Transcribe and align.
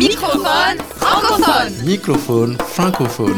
Microphone 0.00 0.78
francophone. 0.96 1.84
Microphone 1.84 2.56
francophone. 2.56 3.34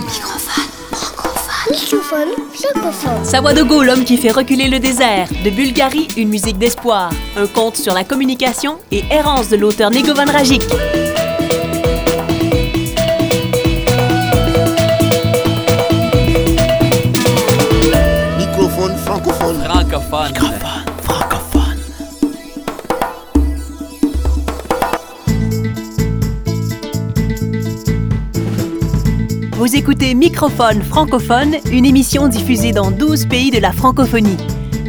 Microphone 1.68 2.28
francophone. 2.52 3.24
Sawadogo, 3.24 3.82
l'homme 3.82 4.04
qui 4.04 4.16
fait 4.16 4.30
reculer 4.30 4.68
le 4.68 4.78
désert. 4.78 5.26
De 5.44 5.50
Bulgarie, 5.50 6.06
une 6.16 6.28
musique 6.28 6.58
d'espoir. 6.58 7.10
Un 7.36 7.48
conte 7.48 7.76
sur 7.76 7.94
la 7.94 8.04
communication 8.04 8.78
et 8.92 9.02
errance 9.10 9.48
de 9.48 9.56
l'auteur 9.56 9.90
Negovan 9.90 10.30
Rajik. 10.30 10.62
Vous 29.62 29.76
écoutez 29.76 30.16
Microphone 30.16 30.82
francophone, 30.82 31.54
une 31.70 31.84
émission 31.84 32.26
diffusée 32.26 32.72
dans 32.72 32.90
12 32.90 33.26
pays 33.26 33.52
de 33.52 33.60
la 33.60 33.70
francophonie. 33.70 34.36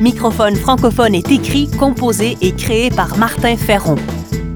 Microphone 0.01 0.55
francophone 0.55 1.13
est 1.13 1.29
écrit, 1.31 1.69
composé 1.69 2.39
et 2.41 2.53
créé 2.53 2.89
par 2.89 3.15
Martin 3.19 3.55
Ferron 3.55 3.97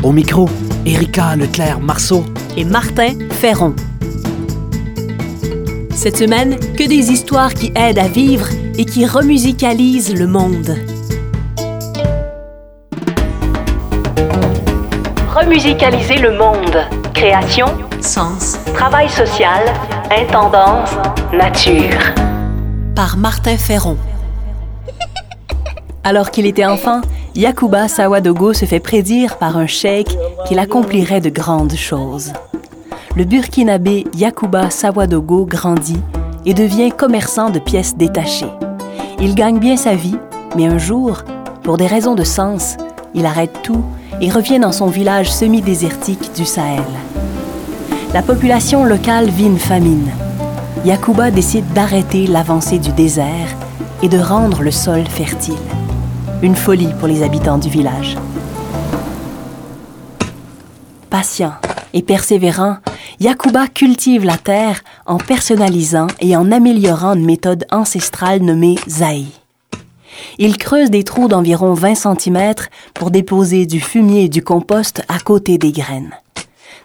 Au 0.01 0.11
micro, 0.11 0.49
Erika 0.87 1.35
Leclerc-Marceau. 1.35 2.25
et 2.57 2.65
Martin 2.65 3.09
Ferron. 3.29 3.75
Cette 5.91 6.17
semaine, 6.17 6.57
que 6.75 6.87
des 6.87 7.11
histoires 7.11 7.53
qui 7.53 7.71
aident 7.75 7.99
à 7.99 8.07
vivre 8.07 8.47
et 8.75 8.85
qui 8.85 9.05
remusicalisent 9.05 10.15
le 10.15 10.25
monde. 10.25 10.77
Remusicaliser 15.29 16.17
le 16.17 16.35
monde. 16.35 17.06
Création, 17.17 17.65
sens, 17.99 18.59
travail 18.75 19.09
social, 19.09 19.63
intendance, 20.11 20.91
nature. 21.33 21.97
Par 22.93 23.17
Martin 23.17 23.57
Ferron. 23.57 23.97
Alors 26.03 26.29
qu'il 26.29 26.45
était 26.45 26.67
enfant, 26.67 27.01
Yakuba 27.33 27.87
Sawadogo 27.87 28.53
se 28.53 28.65
fait 28.65 28.79
prédire 28.79 29.37
par 29.39 29.57
un 29.57 29.65
cheikh 29.65 30.15
qu'il 30.45 30.59
accomplirait 30.59 31.19
de 31.19 31.31
grandes 31.31 31.73
choses. 31.73 32.33
Le 33.15 33.23
burkinabé 33.23 34.05
Yakuba 34.15 34.69
Sawadogo 34.69 35.47
grandit 35.47 36.03
et 36.45 36.53
devient 36.53 36.91
commerçant 36.91 37.49
de 37.49 37.57
pièces 37.57 37.97
détachées. 37.97 38.53
Il 39.19 39.33
gagne 39.33 39.57
bien 39.57 39.75
sa 39.75 39.95
vie, 39.95 40.19
mais 40.55 40.67
un 40.67 40.77
jour, 40.77 41.23
pour 41.63 41.77
des 41.77 41.87
raisons 41.87 42.13
de 42.13 42.23
sens, 42.23 42.77
il 43.13 43.25
arrête 43.25 43.61
tout 43.63 43.83
et 44.21 44.29
revient 44.29 44.59
dans 44.59 44.71
son 44.71 44.87
village 44.87 45.31
semi-désertique 45.31 46.31
du 46.35 46.45
Sahel. 46.45 46.83
La 48.13 48.21
population 48.21 48.83
locale 48.83 49.29
vit 49.29 49.45
une 49.45 49.59
famine. 49.59 50.09
Yakuba 50.85 51.31
décide 51.31 51.71
d'arrêter 51.73 52.27
l'avancée 52.27 52.79
du 52.79 52.91
désert 52.91 53.55
et 54.01 54.07
de 54.07 54.17
rendre 54.17 54.61
le 54.61 54.71
sol 54.71 55.05
fertile. 55.07 55.55
Une 56.41 56.55
folie 56.55 56.93
pour 56.99 57.07
les 57.07 57.23
habitants 57.23 57.57
du 57.57 57.69
village. 57.69 58.15
Patient 61.09 61.53
et 61.93 62.01
persévérant, 62.01 62.77
Yakuba 63.19 63.67
cultive 63.67 64.23
la 64.23 64.37
terre 64.37 64.81
en 65.05 65.17
personnalisant 65.17 66.07
et 66.19 66.37
en 66.37 66.51
améliorant 66.51 67.15
une 67.15 67.25
méthode 67.25 67.65
ancestrale 67.71 68.41
nommée 68.41 68.75
Zaï. 68.87 69.25
Il 70.37 70.57
creuse 70.57 70.89
des 70.89 71.03
trous 71.03 71.27
d'environ 71.27 71.73
20 71.73 71.95
cm 71.95 72.53
pour 72.93 73.11
déposer 73.11 73.65
du 73.65 73.79
fumier 73.79 74.25
et 74.25 74.29
du 74.29 74.43
compost 74.43 75.03
à 75.07 75.19
côté 75.19 75.57
des 75.57 75.71
graines. 75.71 76.15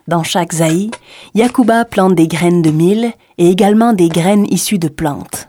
Dans 0.08 0.22
chaque 0.22 0.52
Zaï, 0.52 0.90
Yakuba 1.34 1.84
plante 1.84 2.14
des 2.14 2.26
graines 2.26 2.62
de 2.62 2.70
mil 2.70 3.12
et 3.38 3.48
également 3.48 3.92
des 3.92 4.08
graines 4.08 4.46
issues 4.50 4.78
de 4.78 4.88
plantes. 4.88 5.48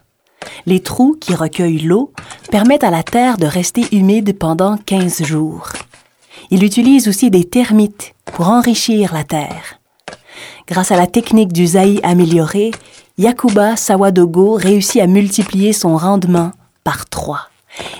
Les 0.66 0.82
trous 0.82 1.18
qui 1.20 1.34
recueillent 1.34 1.80
l'eau 1.80 2.12
permettent 2.52 2.84
à 2.84 2.92
la 2.92 3.04
terre 3.04 3.38
de 3.38 3.48
rester 3.48 3.84
humide 3.92 4.38
pendant 4.38 4.78
15 4.78 5.24
jours. 5.24 5.70
Il 6.52 6.64
utilise 6.64 7.08
aussi 7.08 7.32
des 7.32 7.46
termites 7.46 8.14
pour 8.26 8.50
enrichir 8.50 9.14
la 9.14 9.24
terre. 9.24 9.80
Grâce 10.68 10.92
à 10.92 10.98
la 10.98 11.08
technique 11.08 11.52
du 11.52 11.68
zaï 11.68 12.00
amélioré, 12.04 12.72
Yakuba 13.18 13.76
Sawadogo 13.76 14.54
réussit 14.54 15.02
à 15.02 15.08
multiplier 15.08 15.74
son 15.74 15.98
rendement 15.98 16.52
par 16.84 17.10
trois. 17.10 17.50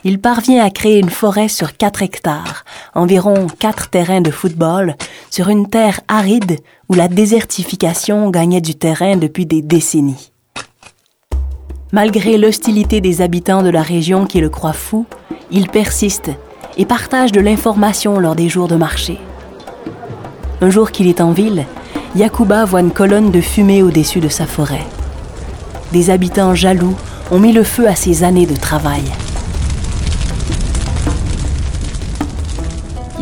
Il 0.04 0.20
parvient 0.20 0.64
à 0.64 0.70
créer 0.70 1.00
une 1.00 1.10
forêt 1.10 1.48
sur 1.48 1.78
4 1.78 2.02
hectares, 2.02 2.66
environ 2.94 3.48
4 3.60 3.90
terrains 3.90 4.22
de 4.22 4.32
football, 4.32 4.96
sur 5.30 5.50
une 5.50 5.70
terre 5.70 6.02
aride 6.08 6.60
où 6.90 6.94
la 6.94 7.08
désertification 7.08 8.30
gagnait 8.30 8.62
du 8.62 8.76
terrain 8.76 9.16
depuis 9.16 9.46
des 9.46 9.62
décennies. 9.62 10.32
Malgré 11.92 12.38
l'hostilité 12.38 13.02
des 13.02 13.22
habitants 13.22 13.62
de 13.62 13.70
la 13.70 13.82
région 13.82 14.26
qui 14.26 14.42
le 14.42 14.50
croient 14.50 14.74
fou, 14.74 15.06
il 15.52 15.70
persiste 15.70 16.32
et 16.78 16.86
partage 16.86 17.32
de 17.32 17.40
l'information 17.40 18.20
lors 18.20 18.36
des 18.36 18.50
jours 18.50 18.68
de 18.68 18.76
marché. 18.76 19.20
Un 20.62 20.70
jour 20.70 20.92
qu'il 20.92 21.08
est 21.08 21.22
en 21.22 21.32
ville, 21.32 21.66
Yakuba 22.16 22.66
voit 22.66 22.82
une 22.82 22.92
colonne 22.92 23.32
de 23.32 23.42
fumée 23.42 23.84
au-dessus 23.84 24.20
de 24.20 24.30
sa 24.30 24.46
forêt. 24.46 24.86
Des 25.92 26.10
habitants 26.10 26.56
jaloux 26.56 26.96
ont 27.32 27.40
mis 27.40 27.54
le 27.54 27.64
feu 27.64 27.88
à 27.88 27.96
ses 27.96 28.24
années 28.24 28.48
de 28.48 28.56
travail. 28.56 29.04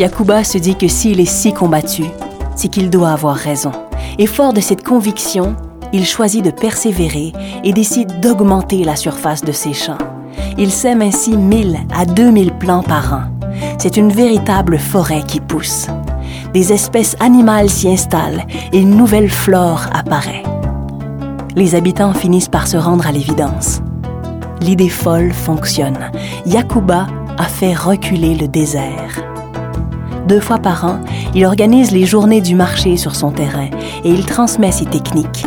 Yakuba 0.01 0.43
se 0.43 0.57
dit 0.57 0.75
que 0.75 0.87
s'il 0.87 1.19
est 1.19 1.25
si 1.25 1.53
combattu, 1.53 2.05
c'est 2.55 2.69
qu'il 2.69 2.89
doit 2.89 3.11
avoir 3.11 3.35
raison. 3.35 3.71
Et 4.17 4.25
fort 4.25 4.51
de 4.51 4.59
cette 4.59 4.83
conviction, 4.83 5.55
il 5.93 6.07
choisit 6.07 6.43
de 6.43 6.49
persévérer 6.49 7.33
et 7.63 7.71
décide 7.71 8.19
d'augmenter 8.19 8.83
la 8.83 8.95
surface 8.95 9.43
de 9.43 9.51
ses 9.51 9.73
champs. 9.73 9.99
Il 10.57 10.71
sème 10.71 11.03
ainsi 11.03 11.37
1000 11.37 11.77
à 11.95 12.05
2000 12.05 12.53
plants 12.53 12.81
par 12.81 13.13
an. 13.13 13.21
C'est 13.77 13.95
une 13.95 14.11
véritable 14.11 14.79
forêt 14.79 15.21
qui 15.27 15.39
pousse. 15.39 15.85
Des 16.51 16.73
espèces 16.73 17.15
animales 17.19 17.69
s'y 17.69 17.87
installent 17.87 18.47
et 18.73 18.79
une 18.79 18.97
nouvelle 18.97 19.29
flore 19.29 19.85
apparaît. 19.93 20.41
Les 21.55 21.75
habitants 21.75 22.15
finissent 22.15 22.49
par 22.49 22.67
se 22.67 22.77
rendre 22.77 23.05
à 23.05 23.11
l'évidence. 23.11 23.81
L'idée 24.61 24.89
folle 24.89 25.31
fonctionne. 25.31 26.09
Yakuba 26.47 27.05
a 27.37 27.43
fait 27.43 27.75
reculer 27.75 28.33
le 28.33 28.47
désert. 28.47 29.30
Deux 30.27 30.39
fois 30.39 30.59
par 30.59 30.85
an, 30.85 30.99
il 31.33 31.45
organise 31.45 31.91
les 31.91 32.05
journées 32.05 32.41
du 32.41 32.55
marché 32.55 32.97
sur 32.97 33.15
son 33.15 33.31
terrain 33.31 33.69
et 34.03 34.09
il 34.09 34.25
transmet 34.25 34.71
ses 34.71 34.85
techniques. 34.85 35.45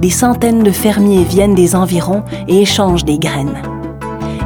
Des 0.00 0.10
centaines 0.10 0.62
de 0.62 0.70
fermiers 0.70 1.24
viennent 1.24 1.54
des 1.54 1.76
environs 1.76 2.22
et 2.48 2.62
échangent 2.62 3.04
des 3.04 3.18
graines. 3.18 3.62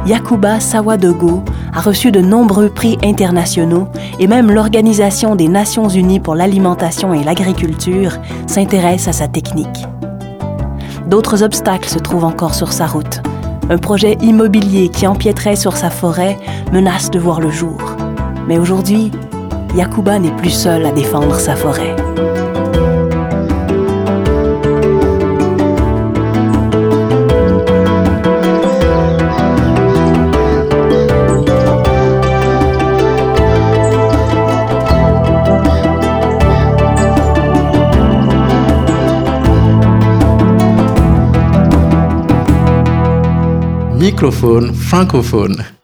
Yakuba 0.05 0.59
Sawadogo 0.59 1.43
a 1.73 1.81
reçu 1.81 2.11
de 2.11 2.21
nombreux 2.21 2.69
prix 2.69 2.97
internationaux 3.03 3.87
et 4.19 4.27
même 4.27 4.51
l'Organisation 4.51 5.35
des 5.35 5.47
Nations 5.47 5.87
Unies 5.87 6.19
pour 6.19 6.35
l'alimentation 6.35 7.13
et 7.13 7.23
l'agriculture 7.23 8.17
s'intéresse 8.47 9.07
à 9.07 9.13
sa 9.13 9.27
technique. 9.27 9.85
D'autres 11.07 11.43
obstacles 11.43 11.89
se 11.89 11.99
trouvent 11.99 12.25
encore 12.25 12.53
sur 12.53 12.71
sa 12.71 12.85
route. 12.85 13.21
Un 13.69 13.77
projet 13.77 14.17
immobilier 14.21 14.89
qui 14.89 15.07
empiéterait 15.07 15.55
sur 15.55 15.77
sa 15.77 15.89
forêt 15.89 16.37
menace 16.71 17.11
de 17.11 17.19
voir 17.19 17.39
le 17.39 17.51
jour. 17.51 17.77
Mais 18.47 18.57
aujourd'hui, 18.57 19.11
Yakuba 19.75 20.19
n'est 20.19 20.35
plus 20.35 20.49
seul 20.49 20.85
à 20.85 20.91
défendre 20.91 21.39
sa 21.39 21.55
forêt. 21.55 21.95
Microphone 43.99 44.73
francophone. 44.73 45.78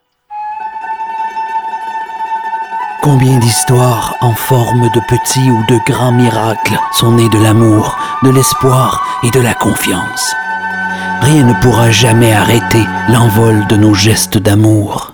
Combien 3.05 3.37
d'histoires 3.37 4.15
en 4.21 4.33
forme 4.33 4.89
de 4.89 4.99
petits 5.07 5.51
ou 5.51 5.63
de 5.69 5.77
grands 5.85 6.11
miracles 6.11 6.79
sont 6.91 7.11
nées 7.11 7.29
de 7.29 7.37
l'amour, 7.37 7.95
de 8.23 8.31
l'espoir 8.31 9.19
et 9.21 9.29
de 9.29 9.39
la 9.39 9.53
confiance. 9.53 10.33
Rien 11.21 11.43
ne 11.43 11.53
pourra 11.61 11.91
jamais 11.91 12.33
arrêter 12.33 12.83
l'envol 13.09 13.67
de 13.67 13.75
nos 13.75 13.93
gestes 13.93 14.39
d'amour. 14.39 15.04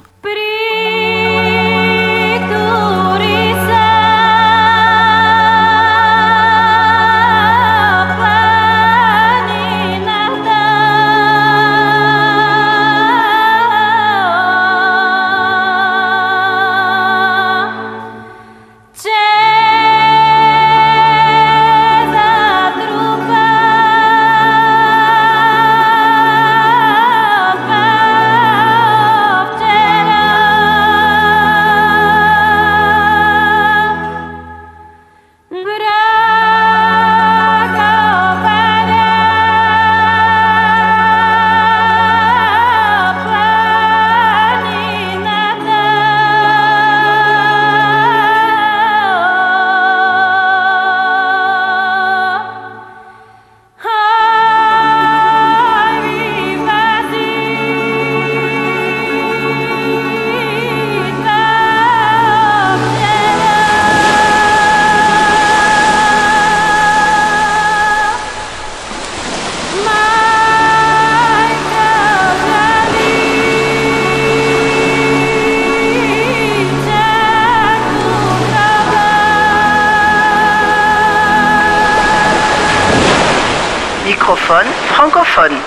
Francophone. 85.32 85.58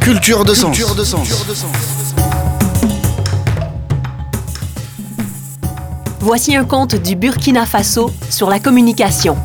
Culture 0.00 0.44
de 0.44 0.54
sens. 0.54 0.76
Culture 0.76 0.94
de 0.94 1.04
sens. 1.04 1.28
Voici 6.20 6.56
un 6.56 6.64
conte 6.64 6.94
du 6.94 7.16
Burkina 7.16 7.66
Faso 7.66 8.10
sur 8.30 8.48
la 8.48 8.58
communication. 8.58 9.36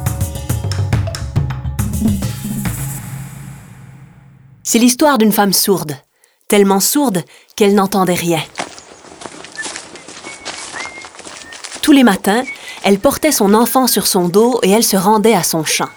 C'est 4.63 4.79
l'histoire 4.79 5.17
d'une 5.17 5.31
femme 5.31 5.53
sourde, 5.53 5.97
tellement 6.47 6.79
sourde 6.79 7.23
qu'elle 7.55 7.73
n'entendait 7.73 8.13
rien. 8.13 8.41
Tous 11.81 11.91
les 11.93 12.03
matins, 12.03 12.43
elle 12.83 12.99
portait 12.99 13.31
son 13.31 13.53
enfant 13.53 13.87
sur 13.87 14.07
son 14.07 14.29
dos 14.29 14.59
et 14.63 14.71
elle 14.71 14.83
se 14.83 14.97
rendait 14.97 15.33
à 15.33 15.43
son 15.43 15.63
champ. 15.63 15.89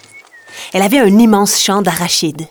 Elle 0.72 0.82
avait 0.82 1.00
un 1.00 1.18
immense 1.18 1.58
champ 1.60 1.82
d'arachides. 1.82 2.46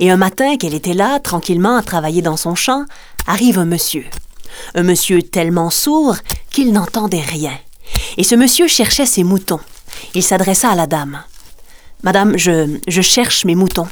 Et 0.00 0.10
un 0.10 0.16
matin 0.16 0.56
qu'elle 0.56 0.74
était 0.74 0.94
là, 0.94 1.20
tranquillement 1.20 1.76
à 1.76 1.82
travailler 1.82 2.22
dans 2.22 2.36
son 2.36 2.54
champ, 2.54 2.84
arrive 3.26 3.58
un 3.58 3.64
monsieur. 3.64 4.04
Un 4.74 4.82
monsieur 4.82 5.22
tellement 5.22 5.70
sourd 5.70 6.16
qu'il 6.50 6.72
n'entendait 6.72 7.20
rien. 7.20 7.52
Et 8.16 8.24
ce 8.24 8.34
monsieur 8.34 8.66
cherchait 8.68 9.06
ses 9.06 9.24
moutons. 9.24 9.60
Il 10.14 10.22
s'adressa 10.22 10.70
à 10.70 10.74
la 10.74 10.86
dame. 10.86 11.22
Madame, 12.02 12.36
je, 12.36 12.78
je 12.86 13.00
cherche 13.00 13.44
mes 13.44 13.54
moutons. 13.54 13.88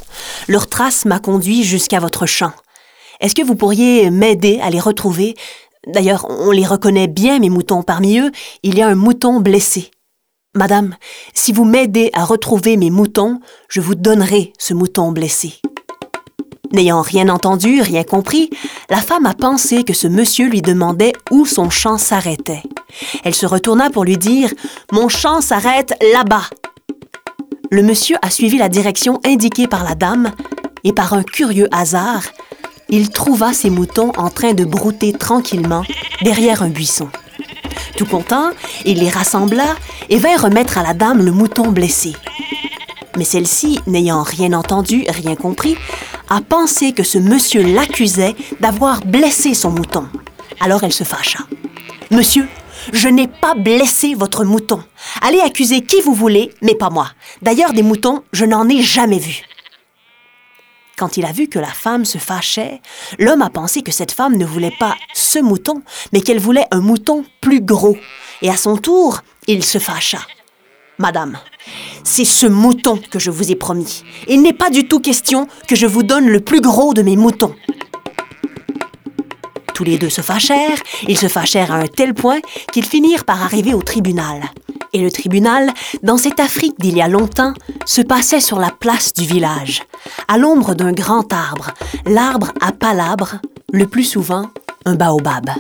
Leur 0.48 0.68
trace 0.68 1.04
m'a 1.04 1.18
conduit 1.18 1.64
jusqu'à 1.64 2.00
votre 2.00 2.26
champ. 2.26 2.52
Est-ce 3.20 3.34
que 3.34 3.42
vous 3.42 3.54
pourriez 3.54 4.10
m'aider 4.10 4.60
à 4.62 4.70
les 4.70 4.80
retrouver? 4.80 5.34
D'ailleurs, 5.86 6.26
on 6.28 6.50
les 6.50 6.66
reconnaît 6.66 7.08
bien, 7.08 7.38
mes 7.38 7.50
moutons. 7.50 7.82
Parmi 7.82 8.18
eux, 8.18 8.30
il 8.62 8.76
y 8.76 8.82
a 8.82 8.88
un 8.88 8.94
mouton 8.94 9.40
blessé. 9.40 9.90
Madame, 10.54 10.96
si 11.32 11.52
vous 11.52 11.64
m'aidez 11.64 12.10
à 12.12 12.24
retrouver 12.24 12.76
mes 12.76 12.90
moutons, 12.90 13.40
je 13.68 13.80
vous 13.80 13.94
donnerai 13.94 14.52
ce 14.58 14.74
mouton 14.74 15.10
blessé. 15.10 15.54
N'ayant 16.72 17.02
rien 17.02 17.28
entendu, 17.28 17.82
rien 17.82 18.02
compris, 18.02 18.50
la 18.88 18.96
femme 18.96 19.26
a 19.26 19.34
pensé 19.34 19.84
que 19.84 19.92
ce 19.92 20.08
monsieur 20.08 20.48
lui 20.48 20.62
demandait 20.62 21.12
où 21.30 21.44
son 21.44 21.68
champ 21.68 21.98
s'arrêtait. 21.98 22.62
Elle 23.24 23.34
se 23.34 23.46
retourna 23.46 23.90
pour 23.90 24.04
lui 24.04 24.16
dire 24.16 24.50
Mon 24.90 25.08
champ 25.08 25.40
s'arrête 25.40 25.94
là-bas. 26.14 26.48
Le 27.70 27.82
monsieur 27.82 28.16
a 28.22 28.30
suivi 28.30 28.58
la 28.58 28.68
direction 28.68 29.20
indiquée 29.24 29.66
par 29.66 29.84
la 29.84 29.94
dame 29.94 30.32
et 30.84 30.92
par 30.92 31.12
un 31.12 31.22
curieux 31.22 31.68
hasard, 31.72 32.24
il 32.88 33.08
trouva 33.08 33.54
ses 33.54 33.70
moutons 33.70 34.12
en 34.18 34.28
train 34.28 34.52
de 34.52 34.64
brouter 34.64 35.12
tranquillement 35.12 35.82
derrière 36.22 36.62
un 36.62 36.68
buisson. 36.68 37.08
Tout 37.96 38.04
content, 38.04 38.50
il 38.84 38.98
les 38.98 39.08
rassembla 39.08 39.76
et 40.10 40.18
vint 40.18 40.36
remettre 40.36 40.76
à 40.76 40.82
la 40.82 40.92
dame 40.92 41.24
le 41.24 41.32
mouton 41.32 41.72
blessé. 41.72 42.12
Mais 43.16 43.24
celle-ci, 43.24 43.80
n'ayant 43.86 44.22
rien 44.22 44.52
entendu, 44.52 45.04
rien 45.08 45.36
compris, 45.36 45.76
a 46.32 46.40
pensé 46.40 46.92
que 46.92 47.02
ce 47.02 47.18
monsieur 47.18 47.62
l'accusait 47.62 48.34
d'avoir 48.58 49.02
blessé 49.02 49.52
son 49.52 49.70
mouton. 49.70 50.08
Alors 50.60 50.82
elle 50.82 50.92
se 50.92 51.04
fâcha. 51.04 51.40
Monsieur, 52.10 52.48
je 52.90 53.08
n'ai 53.08 53.28
pas 53.28 53.54
blessé 53.54 54.14
votre 54.14 54.42
mouton. 54.42 54.82
Allez 55.20 55.40
accuser 55.40 55.82
qui 55.82 56.00
vous 56.00 56.14
voulez, 56.14 56.50
mais 56.62 56.74
pas 56.74 56.88
moi. 56.88 57.08
D'ailleurs, 57.42 57.74
des 57.74 57.82
moutons, 57.82 58.24
je 58.32 58.46
n'en 58.46 58.66
ai 58.70 58.80
jamais 58.80 59.18
vu. 59.18 59.42
Quand 60.96 61.18
il 61.18 61.26
a 61.26 61.32
vu 61.32 61.48
que 61.48 61.58
la 61.58 61.66
femme 61.66 62.06
se 62.06 62.16
fâchait, 62.16 62.80
l'homme 63.18 63.42
a 63.42 63.50
pensé 63.50 63.82
que 63.82 63.92
cette 63.92 64.12
femme 64.12 64.38
ne 64.38 64.46
voulait 64.46 64.76
pas 64.78 64.96
ce 65.12 65.38
mouton, 65.38 65.82
mais 66.14 66.22
qu'elle 66.22 66.40
voulait 66.40 66.66
un 66.70 66.80
mouton 66.80 67.26
plus 67.42 67.60
gros. 67.60 67.98
Et 68.40 68.48
à 68.48 68.56
son 68.56 68.78
tour, 68.78 69.20
il 69.48 69.62
se 69.62 69.76
fâcha. 69.76 70.20
Madame, 70.96 71.38
c'est 72.04 72.24
ce 72.24 72.46
mouton 72.46 72.98
que 73.10 73.18
je 73.18 73.30
vous 73.30 73.50
ai 73.50 73.56
promis. 73.56 74.04
Il 74.28 74.42
n'est 74.42 74.52
pas 74.52 74.70
du 74.70 74.86
tout 74.86 75.00
question 75.00 75.46
que 75.68 75.76
je 75.76 75.86
vous 75.86 76.02
donne 76.02 76.28
le 76.28 76.40
plus 76.40 76.60
gros 76.60 76.94
de 76.94 77.02
mes 77.02 77.16
moutons. 77.16 77.54
Tous 79.74 79.84
les 79.84 79.98
deux 79.98 80.10
se 80.10 80.20
fâchèrent, 80.20 80.82
ils 81.08 81.18
se 81.18 81.28
fâchèrent 81.28 81.72
à 81.72 81.76
un 81.76 81.86
tel 81.86 82.14
point 82.14 82.40
qu'ils 82.72 82.84
finirent 82.84 83.24
par 83.24 83.42
arriver 83.42 83.74
au 83.74 83.82
tribunal. 83.82 84.42
Et 84.92 85.00
le 85.00 85.10
tribunal, 85.10 85.72
dans 86.02 86.18
cette 86.18 86.38
Afrique 86.38 86.78
d'il 86.78 86.96
y 86.96 87.02
a 87.02 87.08
longtemps, 87.08 87.54
se 87.86 88.02
passait 88.02 88.40
sur 88.40 88.58
la 88.58 88.70
place 88.70 89.14
du 89.14 89.24
village, 89.24 89.82
à 90.28 90.36
l'ombre 90.36 90.74
d'un 90.74 90.92
grand 90.92 91.32
arbre, 91.32 91.70
l'arbre 92.04 92.52
à 92.60 92.72
palabres, 92.72 93.36
le 93.72 93.86
plus 93.86 94.04
souvent 94.04 94.50
un 94.84 94.94
baobab. 94.94 95.50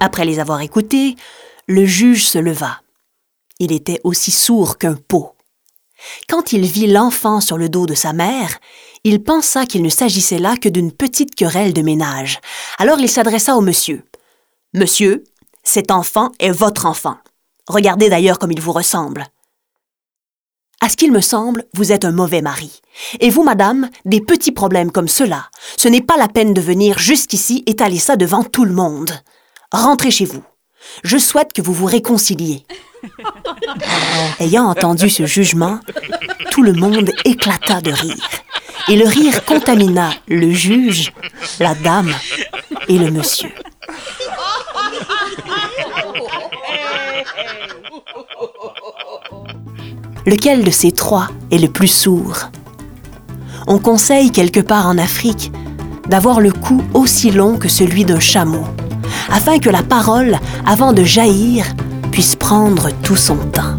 Après 0.00 0.24
les 0.24 0.38
avoir 0.38 0.62
écoutés, 0.62 1.16
le 1.66 1.84
juge 1.84 2.24
se 2.24 2.38
leva. 2.38 2.80
Il 3.58 3.72
était 3.72 4.00
aussi 4.04 4.30
sourd 4.30 4.78
qu'un 4.78 4.94
pot. 4.94 5.34
Quand 6.28 6.52
il 6.52 6.64
vit 6.64 6.86
l'enfant 6.86 7.40
sur 7.40 7.58
le 7.58 7.68
dos 7.68 7.86
de 7.86 7.94
sa 7.94 8.12
mère, 8.12 8.58
il 9.04 9.22
pensa 9.22 9.66
qu'il 9.66 9.82
ne 9.82 9.88
s'agissait 9.88 10.38
là 10.38 10.56
que 10.56 10.68
d'une 10.68 10.92
petite 10.92 11.34
querelle 11.34 11.72
de 11.72 11.82
ménage. 11.82 12.40
Alors 12.78 13.00
il 13.00 13.10
s'adressa 13.10 13.56
au 13.56 13.60
monsieur. 13.60 14.04
Monsieur, 14.74 15.24
cet 15.64 15.90
enfant 15.90 16.30
est 16.38 16.50
votre 16.50 16.86
enfant. 16.86 17.16
Regardez 17.66 18.08
d'ailleurs 18.08 18.38
comme 18.38 18.52
il 18.52 18.60
vous 18.60 18.72
ressemble. 18.72 19.26
À 20.80 20.88
ce 20.88 20.96
qu'il 20.96 21.10
me 21.10 21.20
semble, 21.20 21.64
vous 21.74 21.90
êtes 21.90 22.04
un 22.04 22.12
mauvais 22.12 22.40
mari. 22.40 22.80
Et 23.18 23.30
vous, 23.30 23.42
madame, 23.42 23.90
des 24.04 24.20
petits 24.20 24.52
problèmes 24.52 24.92
comme 24.92 25.08
cela, 25.08 25.50
ce 25.76 25.88
n'est 25.88 26.02
pas 26.02 26.16
la 26.16 26.28
peine 26.28 26.54
de 26.54 26.60
venir 26.60 26.98
jusqu'ici 26.98 27.64
étaler 27.66 27.98
ça 27.98 28.14
devant 28.14 28.44
tout 28.44 28.64
le 28.64 28.72
monde. 28.72 29.10
Rentrez 29.72 30.12
chez 30.12 30.24
vous. 30.24 30.44
Je 31.04 31.18
souhaite 31.18 31.52
que 31.52 31.62
vous 31.62 31.72
vous 31.72 31.86
réconciliez. 31.86 32.64
Ayant 34.40 34.64
entendu 34.64 35.08
ce 35.08 35.26
jugement, 35.26 35.80
tout 36.50 36.62
le 36.62 36.72
monde 36.72 37.10
éclata 37.24 37.80
de 37.80 37.92
rire. 37.92 38.28
Et 38.88 38.96
le 38.96 39.06
rire 39.06 39.44
contamina 39.44 40.10
le 40.26 40.50
juge, 40.50 41.12
la 41.60 41.74
dame 41.74 42.14
et 42.88 42.98
le 42.98 43.10
monsieur. 43.10 43.50
Lequel 50.26 50.64
de 50.64 50.70
ces 50.70 50.92
trois 50.92 51.28
est 51.50 51.58
le 51.58 51.68
plus 51.68 51.88
sourd? 51.88 52.50
On 53.66 53.78
conseille 53.78 54.30
quelque 54.30 54.60
part 54.60 54.86
en 54.86 54.98
Afrique 54.98 55.52
d'avoir 56.08 56.40
le 56.40 56.52
cou 56.52 56.82
aussi 56.94 57.30
long 57.30 57.58
que 57.58 57.68
celui 57.68 58.04
d'un 58.04 58.20
chameau, 58.20 58.64
afin 59.30 59.58
que 59.58 59.70
la 59.70 59.82
parole, 59.82 60.36
avant 60.66 60.92
de 60.92 61.04
jaillir, 61.04 61.64
puisse 62.10 62.36
prendre 62.36 62.90
tout 63.02 63.16
son 63.16 63.36
temps. 63.36 63.76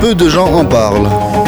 Peu 0.00 0.14
de 0.14 0.28
gens 0.28 0.52
en 0.52 0.64
parlent. 0.64 1.43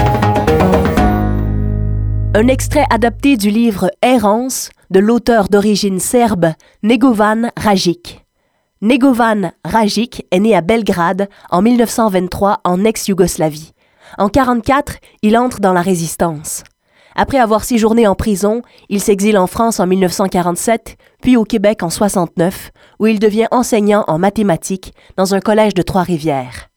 Un 2.38 2.48
extrait 2.48 2.84
adapté 2.90 3.38
du 3.38 3.48
livre 3.48 3.90
Errance 4.02 4.68
de 4.90 5.00
l'auteur 5.00 5.48
d'origine 5.48 5.98
serbe 5.98 6.52
Negovan 6.82 7.50
Rajic. 7.56 8.26
Negovan 8.82 9.52
Rajic 9.64 10.26
est 10.30 10.40
né 10.40 10.54
à 10.54 10.60
Belgrade 10.60 11.30
en 11.48 11.62
1923 11.62 12.60
en 12.62 12.84
ex-Yougoslavie. 12.84 13.72
En 14.18 14.24
1944, 14.24 14.96
il 15.22 15.38
entre 15.38 15.60
dans 15.60 15.72
la 15.72 15.80
résistance. 15.80 16.62
Après 17.14 17.38
avoir 17.38 17.64
séjourné 17.64 18.06
en 18.06 18.14
prison, 18.14 18.60
il 18.90 19.00
s'exile 19.00 19.38
en 19.38 19.46
France 19.46 19.80
en 19.80 19.86
1947, 19.86 20.98
puis 21.22 21.38
au 21.38 21.44
Québec 21.44 21.82
en 21.82 21.88
69, 21.88 22.70
où 23.00 23.06
il 23.06 23.18
devient 23.18 23.48
enseignant 23.50 24.04
en 24.08 24.18
mathématiques 24.18 24.92
dans 25.16 25.34
un 25.34 25.40
collège 25.40 25.72
de 25.72 25.80
Trois-Rivières. 25.80 26.68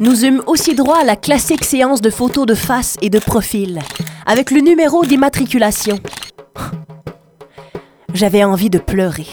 Nous 0.00 0.24
eûmes 0.24 0.42
aussi 0.46 0.74
droit 0.74 0.96
à 1.02 1.04
la 1.04 1.14
classique 1.14 1.62
séance 1.62 2.00
de 2.00 2.08
photos 2.08 2.46
de 2.46 2.54
face 2.54 2.96
et 3.02 3.10
de 3.10 3.18
profil, 3.18 3.80
avec 4.24 4.50
le 4.50 4.62
numéro 4.62 5.04
d'immatriculation. 5.04 5.98
J'avais 8.14 8.42
envie 8.42 8.70
de 8.70 8.78
pleurer. 8.78 9.26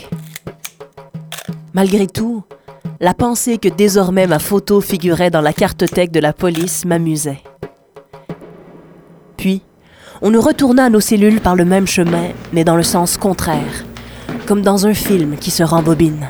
Malgré 1.73 2.05
tout, 2.05 2.43
la 2.99 3.13
pensée 3.13 3.59
que 3.59 3.69
désormais 3.69 4.27
ma 4.27 4.39
photo 4.39 4.81
figurait 4.81 5.29
dans 5.29 5.39
la 5.39 5.53
cartothèque 5.53 6.11
de 6.11 6.19
la 6.19 6.33
police 6.33 6.83
m'amusait. 6.83 7.41
Puis, 9.37 9.61
on 10.21 10.31
nous 10.31 10.41
retourna 10.41 10.83
à 10.83 10.89
nos 10.89 10.99
cellules 10.99 11.39
par 11.39 11.55
le 11.55 11.63
même 11.63 11.87
chemin, 11.87 12.31
mais 12.51 12.65
dans 12.65 12.75
le 12.75 12.83
sens 12.83 13.15
contraire, 13.15 13.85
comme 14.45 14.63
dans 14.63 14.85
un 14.85 14.93
film 14.93 15.37
qui 15.37 15.49
se 15.49 15.63
rembobine. 15.63 16.27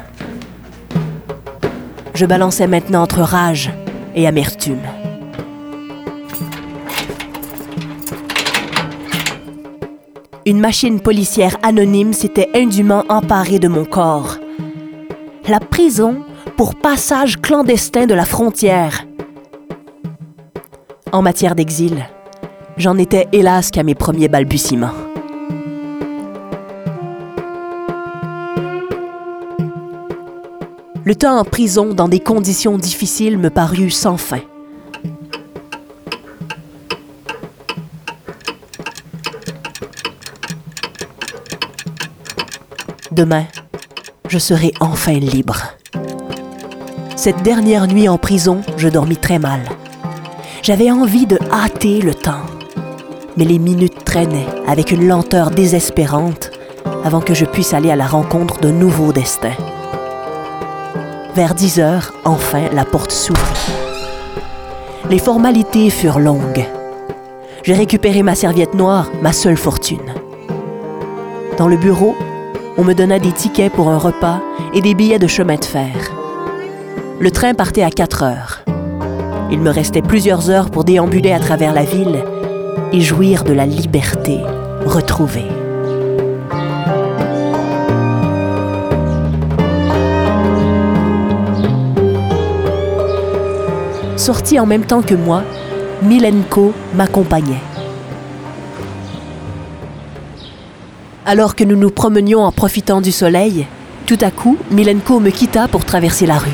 Je 2.14 2.28
balançais 2.28 2.68
maintenant 2.68 3.02
entre 3.02 3.22
rage 3.22 3.72
et 4.18 4.28
amertume. 4.28 4.82
une 10.48 10.62
machine 10.62 11.02
policière 11.02 11.58
anonyme 11.62 12.14
s'était 12.14 12.50
indûment 12.56 13.04
emparée 13.10 13.60
de 13.60 13.68
mon 13.68 13.84
corps. 13.84 14.38
La 15.50 15.60
prison 15.60 16.24
pour 16.56 16.76
passage 16.76 17.42
clandestin 17.42 18.06
de 18.06 18.14
la 18.14 18.24
frontière. 18.24 19.06
En 21.12 21.22
matière 21.22 21.54
d'exil, 21.54 22.06
j'en 22.78 22.98
étais 22.98 23.28
hélas 23.34 23.72
qu'à 23.72 23.84
mes 23.84 23.94
premiers 23.94 24.30
balbutiements. 24.30 25.07
Le 31.08 31.16
temps 31.16 31.40
en 31.40 31.46
prison 31.46 31.94
dans 31.94 32.10
des 32.10 32.20
conditions 32.20 32.78
difficiles 32.78 33.38
me 33.38 33.50
parut 33.50 33.92
sans 33.92 34.18
fin. 34.18 34.42
Demain, 43.14 43.46
je 44.28 44.38
serai 44.38 44.74
enfin 44.82 45.14
libre. 45.14 45.68
Cette 47.16 47.42
dernière 47.42 47.88
nuit 47.88 48.10
en 48.10 48.18
prison, 48.18 48.60
je 48.76 48.90
dormis 48.90 49.16
très 49.16 49.40
mal. 49.40 49.62
J'avais 50.62 50.92
envie 50.92 51.26
de 51.26 51.40
hâter 51.54 52.02
le 52.02 52.16
temps. 52.16 52.44
Mais 53.38 53.46
les 53.46 53.60
minutes 53.60 54.04
traînaient 54.04 54.50
avec 54.68 54.92
une 54.92 55.08
lenteur 55.08 55.52
désespérante 55.52 56.52
avant 57.06 57.22
que 57.22 57.34
je 57.34 57.46
puisse 57.46 57.74
aller 57.74 57.92
à 57.92 57.96
la 57.96 58.08
rencontre 58.08 58.60
d'un 58.60 58.74
nouveau 58.74 59.14
destin. 59.14 59.54
Vers 61.38 61.54
10 61.54 61.80
heures, 61.80 62.14
enfin, 62.26 62.64
la 62.74 62.84
porte 62.84 63.12
s'ouvrit. 63.12 63.72
Les 65.12 65.20
formalités 65.20 65.92
furent 65.92 66.18
longues. 66.18 66.66
J'ai 67.62 67.76
récupéré 67.76 68.24
ma 68.24 68.34
serviette 68.34 68.74
noire, 68.74 69.12
ma 69.22 69.32
seule 69.34 69.56
fortune. 69.56 70.16
Dans 71.60 71.68
le 71.68 71.78
bureau, 71.78 72.16
on 72.80 72.84
me 72.84 72.96
donna 72.96 73.20
des 73.20 73.32
tickets 73.32 73.72
pour 73.72 73.90
un 73.90 74.00
repas 74.00 74.42
et 74.74 74.82
des 74.82 74.96
billets 74.96 75.20
de 75.20 75.28
chemin 75.28 75.58
de 75.58 75.66
fer. 75.66 75.94
Le 77.20 77.30
train 77.30 77.54
partait 77.54 77.84
à 77.84 77.92
4 77.92 78.24
heures. 78.24 78.64
Il 79.52 79.60
me 79.60 79.70
restait 79.70 80.02
plusieurs 80.02 80.50
heures 80.50 80.72
pour 80.72 80.86
déambuler 80.86 81.34
à 81.34 81.40
travers 81.40 81.72
la 81.72 81.84
ville 81.84 82.24
et 82.92 83.02
jouir 83.02 83.44
de 83.44 83.54
la 83.54 83.68
liberté 83.68 84.40
retrouvée. 84.88 85.57
Sorti 94.28 94.60
en 94.60 94.66
même 94.66 94.84
temps 94.84 95.02
que 95.02 95.16
moi, 95.16 95.42
Milenko 96.04 96.74
m'accompagnait. 96.96 97.62
Alors 101.26 101.56
que 101.56 101.64
nous 101.64 101.78
nous 101.78 101.92
promenions 101.92 102.42
en 102.42 102.52
profitant 102.52 103.00
du 103.00 103.14
soleil, 103.14 103.68
tout 104.06 104.18
à 104.20 104.30
coup, 104.30 104.58
Milenko 104.70 105.22
me 105.22 105.30
quitta 105.30 105.70
pour 105.70 105.86
traverser 105.86 106.26
la 106.26 106.40
rue. 106.40 106.52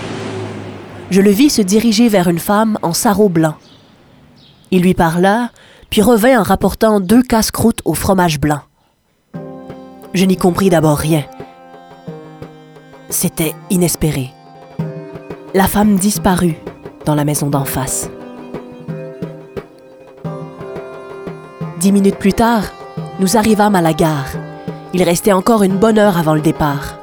Je 1.10 1.20
le 1.20 1.32
vis 1.32 1.50
se 1.50 1.64
diriger 1.64 2.10
vers 2.10 2.28
une 2.28 2.38
femme 2.38 2.78
en 2.84 2.94
sarrau 2.94 3.28
blanc. 3.28 3.56
Il 4.70 4.84
lui 4.84 4.94
parla, 4.94 5.50
puis 5.90 6.04
revint 6.04 6.40
en 6.40 6.44
rapportant 6.44 7.00
deux 7.00 7.24
casse-croûtes 7.24 7.82
au 7.86 7.96
fromage 7.96 8.40
blanc. 8.40 8.62
Je 10.14 10.26
n'y 10.26 10.38
compris 10.38 10.70
d'abord 10.70 11.00
rien. 11.00 11.24
C'était 13.10 13.56
inespéré. 13.72 14.30
La 15.56 15.68
femme 15.68 15.96
disparut 15.96 16.58
dans 17.06 17.16
la 17.16 17.26
maison 17.26 17.50
d'en 17.50 17.66
face. 17.66 18.10
Dix 21.80 21.92
minutes 21.92 22.18
plus 22.18 22.34
tard, 22.34 22.64
nous 23.20 23.38
arrivâmes 23.38 23.76
à 23.76 23.82
la 23.82 23.94
gare. 23.94 24.30
Il 24.94 25.04
restait 25.04 25.34
encore 25.34 25.64
une 25.64 25.78
bonne 25.78 25.98
heure 25.98 26.18
avant 26.18 26.36
le 26.36 26.42
départ. 26.42 27.00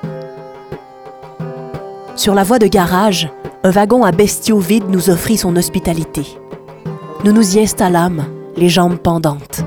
Sur 2.16 2.35
la 2.35 2.45
voie 2.45 2.59
de 2.59 2.66
garage, 2.66 3.30
un 3.62 3.71
wagon 3.71 4.04
à 4.04 4.12
bestiaux 4.12 4.59
vide 4.59 4.88
nous 4.88 5.11
offrit 5.11 5.37
son 5.37 5.54
hospitalité. 5.57 6.26
Nous 7.25 7.33
nous 7.33 7.57
y 7.57 7.61
installâmes, 7.61 8.25
les 8.57 8.69
jambes 8.69 8.97
pendantes. 8.97 9.64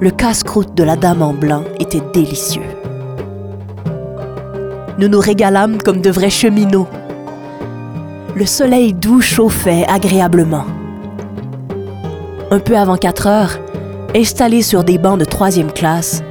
Le 0.00 0.10
casse-croûte 0.10 0.74
de 0.74 0.82
la 0.82 0.96
dame 0.96 1.22
en 1.22 1.32
blanc 1.32 1.62
était 1.78 2.02
délicieux. 2.12 2.62
Nous 4.98 5.08
nous 5.08 5.20
régalâmes 5.20 5.80
comme 5.80 6.00
de 6.00 6.10
vrais 6.10 6.30
cheminots. 6.30 6.88
Le 8.34 8.46
soleil 8.46 8.94
doux 8.94 9.20
chauffait 9.20 9.84
agréablement. 9.86 10.64
Un 12.50 12.60
peu 12.60 12.78
avant 12.78 12.96
4 12.96 13.26
heures, 13.26 13.58
installés 14.16 14.62
sur 14.62 14.84
des 14.84 14.96
bancs 14.96 15.18
de 15.18 15.26
troisième 15.26 15.70
classe, 15.70 16.22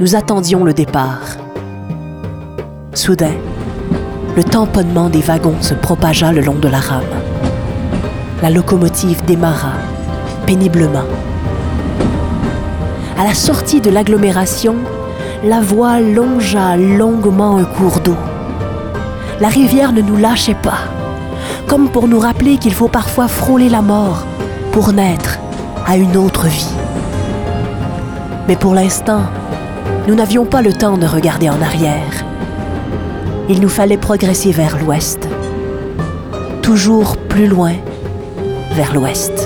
nous 0.00 0.16
attendions 0.16 0.64
le 0.64 0.72
départ. 0.72 1.36
Soudain, 2.94 3.34
le 4.34 4.44
tamponnement 4.44 5.10
des 5.10 5.20
wagons 5.20 5.60
se 5.60 5.74
propagea 5.74 6.32
le 6.32 6.40
long 6.40 6.54
de 6.54 6.68
la 6.68 6.80
rame. 6.80 7.04
La 8.40 8.48
locomotive 8.48 9.22
démarra, 9.26 9.72
péniblement. 10.46 11.04
À 13.18 13.24
la 13.24 13.34
sortie 13.34 13.82
de 13.82 13.90
l'agglomération, 13.90 14.76
la 15.44 15.60
voie 15.60 16.00
longea 16.00 16.78
longuement 16.78 17.58
un 17.58 17.64
cours 17.64 18.00
d'eau. 18.00 18.16
La 19.38 19.48
rivière 19.48 19.92
ne 19.92 20.00
nous 20.00 20.16
lâchait 20.16 20.54
pas, 20.54 20.78
comme 21.66 21.90
pour 21.90 22.08
nous 22.08 22.18
rappeler 22.18 22.58
qu'il 22.58 22.72
faut 22.72 22.88
parfois 22.88 23.28
frôler 23.28 23.68
la 23.68 23.82
mort 23.82 24.24
pour 24.72 24.92
naître 24.92 25.38
à 25.86 25.96
une 25.96 26.16
autre 26.16 26.46
vie. 26.46 26.74
Mais 28.48 28.56
pour 28.56 28.74
l'instant, 28.74 29.22
nous 30.06 30.14
n'avions 30.14 30.44
pas 30.44 30.62
le 30.62 30.72
temps 30.72 30.98
de 30.98 31.06
regarder 31.06 31.50
en 31.50 31.60
arrière. 31.60 32.24
Il 33.48 33.60
nous 33.60 33.68
fallait 33.68 33.96
progresser 33.96 34.52
vers 34.52 34.78
l'ouest, 34.78 35.28
toujours 36.62 37.16
plus 37.16 37.46
loin 37.46 37.74
vers 38.72 38.94
l'ouest. 38.94 39.45